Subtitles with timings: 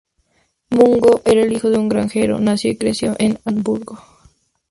[0.71, 3.99] Mungo era el hijo de un granjero, nació y creció en Edimburgo.